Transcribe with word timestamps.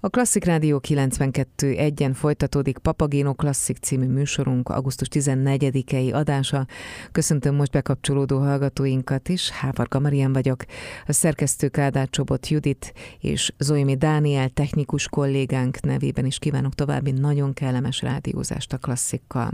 A 0.00 0.08
Klasszik 0.08 0.44
Rádió 0.44 0.78
92 0.80 1.76
egyen 1.76 2.14
folytatódik 2.14 2.78
Papagéno 2.78 3.34
Klasszik 3.34 3.76
című 3.76 4.06
műsorunk 4.06 4.68
augusztus 4.68 5.08
14-i 5.10 6.14
adása. 6.14 6.66
Köszöntöm 7.12 7.54
most 7.54 7.70
bekapcsolódó 7.70 8.38
hallgatóinkat 8.38 9.28
is, 9.28 9.50
Hávarga 9.50 10.00
Marian 10.00 10.32
vagyok. 10.32 10.64
A 11.06 11.12
szerkesztő 11.12 11.68
Kádár 11.68 12.08
Csobot 12.10 12.48
Judit 12.48 12.92
és 13.20 13.52
Zoimi 13.58 13.96
Dániel 13.96 14.48
technikus 14.48 15.08
kollégánk 15.08 15.80
nevében 15.80 16.26
is 16.26 16.38
kívánok 16.38 16.74
további 16.74 17.10
nagyon 17.10 17.52
kellemes 17.52 18.02
rádiózást 18.02 18.72
a 18.72 18.78
klasszikkal. 18.78 19.52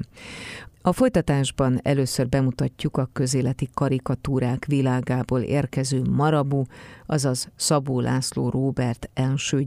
A 0.84 0.93
folytatásban 0.93 1.80
először 1.82 2.29
bemutatjuk 2.29 2.96
a 2.96 3.09
közéleti 3.12 3.68
karikatúrák 3.74 4.64
világából 4.64 5.40
érkező 5.40 6.03
Marabu, 6.11 6.63
azaz 7.07 7.49
Szabó 7.57 8.00
László 8.00 8.49
Róbert 8.49 9.11
első 9.14 9.61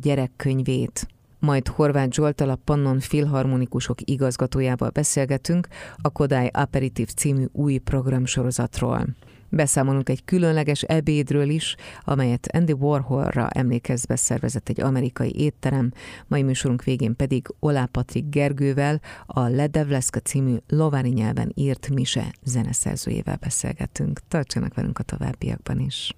gyerekkönyvét. 0.66 1.08
Majd 1.40 1.68
Horváth 1.68 2.12
Zsoltal 2.12 2.50
a 2.50 2.60
Pannon 2.64 3.00
Filharmonikusok 3.00 3.98
igazgatójával 4.02 4.90
beszélgetünk 4.90 5.68
a 6.02 6.10
Kodály 6.10 6.50
Aperitív 6.54 7.08
című 7.08 7.46
új 7.52 7.78
programsorozatról. 7.78 9.06
Beszámolunk 9.50 10.10
egy 10.10 10.26
különleges 10.26 10.82
ebédről 10.82 11.50
is, 11.50 11.76
amelyet 12.04 12.48
Andy 12.48 12.72
Warholra 12.72 13.50
emlékezve 13.50 14.16
szervezett 14.16 14.70
egy 14.70 14.82
amerikai 14.82 15.40
étterem, 15.40 15.92
mai 16.28 16.44
műsorunk 16.44 16.84
végén 16.84 17.16
pedig 17.16 17.48
Olá 17.60 17.86
Patrik 17.86 18.30
Gergővel, 18.30 19.02
a 19.26 19.48
Ledevleszka 19.48 20.20
című 20.20 20.56
lovári 20.68 21.10
nyelven 21.10 21.52
írt 21.54 21.90
mise 21.90 22.34
zeneszerzőjével 22.44 23.38
beszélgetünk. 23.42 24.20
Tartsanak 24.28 24.74
velünk 24.74 25.00
a 25.00 25.04
továbbiakban 25.04 25.80
is. 25.80 26.14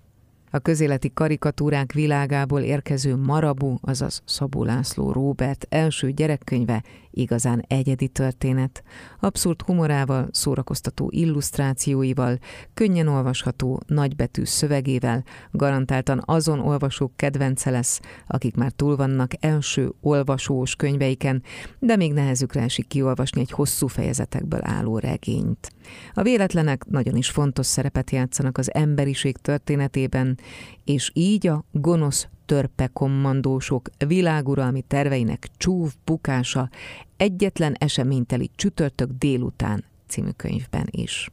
A 0.52 0.60
közéleti 0.60 1.12
karikatúrák 1.14 1.92
világából 1.92 2.62
érkező 2.62 3.16
Marabu, 3.16 3.76
azaz 3.82 4.22
Szabó 4.26 4.64
László 4.64 5.12
Róbert 5.12 5.66
első 5.70 6.12
gyerekkönyve 6.12 6.84
igazán 7.20 7.64
egyedi 7.68 8.08
történet. 8.08 8.84
Abszurd 9.20 9.62
humorával, 9.62 10.28
szórakoztató 10.32 11.10
illusztrációival, 11.14 12.38
könnyen 12.74 13.08
olvasható, 13.08 13.82
nagybetű 13.86 14.44
szövegével, 14.44 15.24
garantáltan 15.52 16.22
azon 16.26 16.60
olvasók 16.60 17.12
kedvence 17.16 17.70
lesz, 17.70 18.00
akik 18.28 18.56
már 18.56 18.72
túl 18.72 18.96
vannak 18.96 19.32
első 19.40 19.94
olvasós 20.02 20.76
könyveiken, 20.76 21.44
de 21.80 21.96
még 21.96 22.14
nehezükre 22.14 22.62
esik 22.62 22.88
kiolvasni 22.88 23.42
egy 23.42 23.52
hosszú 23.52 23.88
fejezetekből 23.88 24.62
álló 24.64 24.98
regényt. 24.98 25.72
A 26.14 26.22
véletlenek 26.22 26.86
nagyon 26.86 27.16
is 27.16 27.30
fontos 27.30 27.66
szerepet 27.66 28.12
játszanak 28.12 28.58
az 28.58 28.74
emberiség 28.74 29.38
történetében, 29.38 30.40
és 30.84 31.12
így 31.14 31.48
a 31.48 31.64
gonosz 31.72 32.28
törpe 32.48 32.88
kommandósok 32.88 33.90
világuralmi 34.08 34.82
terveinek 34.82 35.48
csúf 35.58 35.94
bukása 36.06 36.70
egyetlen 37.18 37.76
eseményteli 37.80 38.50
csütörtök 38.56 39.10
délután 39.12 39.84
című 40.08 40.30
könyvben 40.36 40.88
is. 40.92 41.30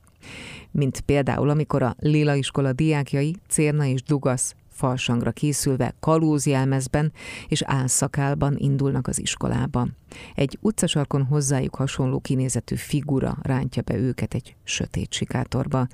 Mint 0.70 1.00
például, 1.00 1.48
amikor 1.48 1.82
a 1.82 1.94
Lila 1.98 2.34
iskola 2.34 2.72
diákjai, 2.72 3.36
Cérna 3.48 3.84
és 3.84 4.02
Dugasz 4.02 4.54
falsangra 4.74 5.32
készülve 5.32 5.94
kalózjelmezben 6.00 7.12
és 7.48 7.62
álszakálban 7.62 8.56
indulnak 8.56 9.06
az 9.06 9.20
iskolába. 9.20 9.88
Egy 10.34 10.58
utcasarkon 10.60 11.24
hozzájuk 11.24 11.74
hasonló 11.74 12.20
kinézetű 12.20 12.74
figura 12.74 13.36
rántja 13.42 13.82
be 13.82 13.96
őket 13.96 14.34
egy 14.34 14.56
sötét 14.64 15.12
sikátorba. 15.12 15.86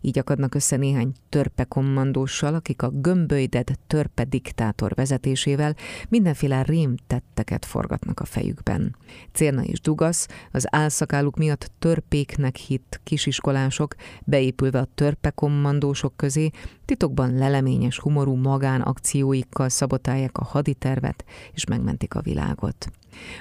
Így 0.00 0.18
akadnak 0.18 0.54
össze 0.54 0.76
néhány 0.76 1.12
törpe 1.28 1.64
kommandóssal, 1.64 2.54
akik 2.54 2.82
a 2.82 2.90
gömbölyded 2.90 3.70
törpe 3.86 4.24
diktátor 4.24 4.94
vezetésével 4.94 5.76
mindenféle 6.08 6.62
rémtetteket 6.62 7.64
forgatnak 7.64 8.20
a 8.20 8.24
fejükben. 8.24 8.96
Cérna 9.32 9.62
és 9.62 9.80
Dugasz, 9.80 10.28
az 10.50 10.66
álszakáluk 10.70 11.36
miatt 11.36 11.70
törpéknek 11.78 12.56
hitt 12.56 13.00
kisiskolások, 13.04 13.94
beépülve 14.24 14.78
a 14.78 14.88
törpe 14.94 15.30
kommandósok 15.30 16.16
közé, 16.16 16.50
titokban 16.92 17.34
leleményes 17.34 17.98
humorú 17.98 18.34
magánakcióikkal 18.34 19.68
szabotálják 19.68 20.38
a 20.38 20.44
haditervet 20.44 21.24
és 21.52 21.64
megmentik 21.64 22.14
a 22.14 22.20
világot. 22.20 22.90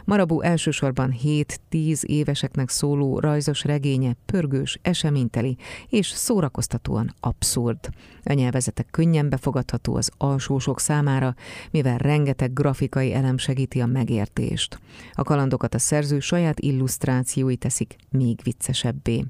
Marabu 0.06 0.42
elsősorban 0.42 1.16
7-10 1.24 2.04
éveseknek 2.04 2.70
szóló 2.70 3.20
rajzos 3.20 3.64
regénye 3.64 4.16
pörgős, 4.26 4.80
eseményteli 4.82 5.58
és 5.90 6.08
szórakoztatóan 6.08 7.14
abszurd. 7.20 7.90
A 8.24 8.34
nyelvezete 8.34 8.84
könnyen 8.92 9.30
befogadható 9.30 9.96
az 9.96 10.12
alsósok 10.18 10.80
számára, 10.80 11.36
mivel 11.72 11.98
rengeteg 11.98 12.54
grafikai 12.54 13.14
elem 13.14 13.38
segíti 13.38 13.82
a 13.82 13.86
megértést. 13.86 14.80
A 15.14 15.24
kalandokat 15.24 15.74
a 15.74 15.80
szerző 15.80 16.20
saját 16.20 16.60
illusztrációi 16.60 17.56
teszik 17.56 17.96
még 18.10 18.40
viccesebbé. 18.44 19.26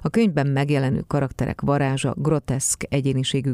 A 0.00 0.08
könyvben 0.08 0.46
megjelenő 0.46 1.04
karakterek 1.06 1.60
varázsa 1.60 2.14
groteszk 2.16 2.86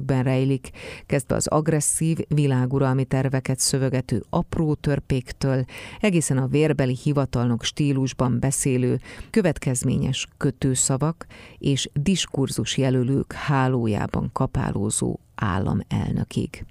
egyéniségükben 0.08 0.22
rejlik, 0.22 0.70
kezdve 1.06 1.34
az 1.34 1.46
agresszív, 1.46 2.19
világuralmi 2.28 3.04
terveket 3.04 3.58
szövegető 3.58 4.24
apró 4.30 4.74
törpéktől, 4.74 5.64
egészen 6.00 6.38
a 6.38 6.46
vérbeli 6.46 6.96
hivatalnok 7.02 7.62
stílusban 7.62 8.41
beszélő, 8.41 9.00
következményes 9.30 10.28
kötőszavak 10.36 11.26
és 11.58 11.88
diskurzus 11.92 12.76
jelölők 12.76 13.32
hálójában 13.32 14.30
kapálózó 14.32 15.19
államelnökig. 15.34 16.64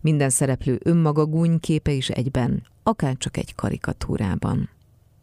Minden 0.00 0.30
szereplő 0.30 0.80
önmaga 0.84 1.26
gúnyképe 1.26 1.92
is 1.92 2.08
egyben, 2.08 2.62
akár 2.82 3.16
csak 3.16 3.36
egy 3.36 3.54
karikatúrában. 3.54 4.68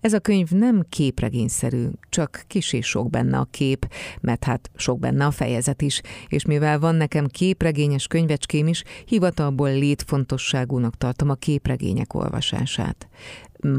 Ez 0.01 0.13
a 0.13 0.19
könyv 0.19 0.49
nem 0.49 0.85
képregényszerű, 0.89 1.87
csak 2.09 2.43
kis 2.47 2.73
és 2.73 2.85
sok 2.85 3.09
benne 3.09 3.37
a 3.37 3.47
kép, 3.51 3.93
mert 4.21 4.43
hát 4.43 4.69
sok 4.75 4.99
benne 4.99 5.25
a 5.25 5.31
fejezet 5.31 5.81
is, 5.81 6.01
és 6.27 6.45
mivel 6.45 6.79
van 6.79 6.95
nekem 6.95 7.27
képregényes 7.27 8.07
könyvecském 8.07 8.67
is, 8.67 8.83
hivatalból 9.05 9.69
létfontosságúnak 9.69 10.97
tartom 10.97 11.29
a 11.29 11.33
képregények 11.33 12.13
olvasását. 12.13 13.07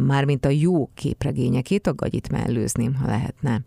Mármint 0.07 0.45
a 0.45 0.49
jó 0.49 0.91
képregényekét, 0.95 1.87
a 1.87 1.95
gagyit 1.95 2.31
mellőzném, 2.31 2.95
ha 2.95 3.07
lehetne. 3.07 3.61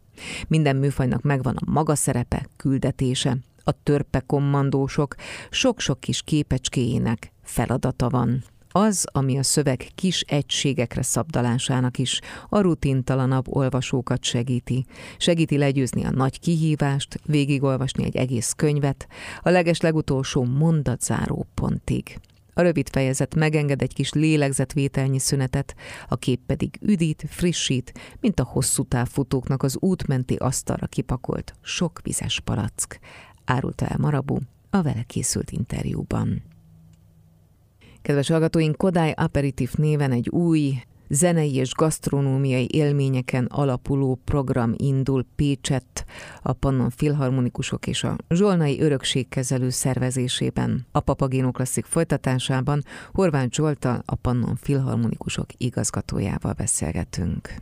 Minden 0.47 0.75
műfajnak 0.75 1.21
megvan 1.21 1.55
a 1.55 1.71
maga 1.71 1.95
szerepe, 1.95 2.47
küldetése, 2.57 3.37
a 3.63 3.83
törpe 3.83 4.19
kommandósok 4.19 5.15
sok-sok 5.49 5.99
kis 5.99 6.21
képecskéjének 6.21 7.31
feladata 7.43 8.09
van. 8.09 8.43
Az, 8.75 9.05
ami 9.11 9.37
a 9.37 9.43
szöveg 9.43 9.87
kis 9.95 10.21
egységekre 10.21 11.01
szabdalásának 11.01 11.97
is 11.97 12.19
a 12.49 12.59
rutintalanabb 12.59 13.45
olvasókat 13.55 14.23
segíti. 14.23 14.85
Segíti 15.17 15.57
legyőzni 15.57 16.03
a 16.03 16.11
nagy 16.11 16.39
kihívást, 16.39 17.19
végigolvasni 17.25 18.03
egy 18.03 18.15
egész 18.15 18.53
könyvet, 18.55 19.07
a 19.41 19.49
leges 19.49 19.81
legutolsó 19.81 20.43
mondatzáró 20.43 21.45
pontig. 21.53 22.19
A 22.53 22.61
rövid 22.61 22.89
fejezet 22.89 23.35
megenged 23.35 23.81
egy 23.81 23.93
kis 23.93 24.13
lélegzetvételnyi 24.13 25.19
szünetet, 25.19 25.75
a 26.07 26.15
kép 26.15 26.39
pedig 26.45 26.79
üdít, 26.81 27.23
frissít, 27.27 27.93
mint 28.19 28.39
a 28.39 28.43
hosszú 28.43 28.83
távfutóknak 28.83 29.63
az 29.63 29.77
útmenti 29.79 30.35
asztalra 30.35 30.87
kipakolt 30.87 31.53
sok 31.61 31.99
vizes 32.03 32.39
palack, 32.39 32.99
árulta 33.45 33.87
el 33.87 33.97
Marabu 33.99 34.37
a 34.69 34.81
vele 34.81 35.03
készült 35.03 35.51
interjúban. 35.51 36.52
Kedves 38.03 38.29
hallgatóink, 38.29 38.77
Kodály 38.77 39.11
Aperitif 39.15 39.73
néven 39.73 40.11
egy 40.11 40.29
új 40.29 40.73
zenei 41.09 41.55
és 41.55 41.73
gasztronómiai 41.73 42.67
élményeken 42.71 43.45
alapuló 43.45 44.19
program 44.23 44.73
indul 44.77 45.25
Pécsett, 45.35 46.05
a 46.41 46.53
Pannon 46.53 46.89
Filharmonikusok 46.89 47.87
és 47.87 48.03
a 48.03 48.15
Zsolnai 48.29 48.81
Örökségkezelő 48.81 49.69
szervezésében. 49.69 50.85
A 50.91 50.99
Papagéno 50.99 51.51
Klasszik 51.51 51.85
folytatásában 51.85 52.83
Horváth 53.13 53.53
Zsoltal, 53.55 54.03
a 54.05 54.15
Pannon 54.15 54.55
Filharmonikusok 54.55 55.45
igazgatójával 55.57 56.53
beszélgetünk. 56.53 57.55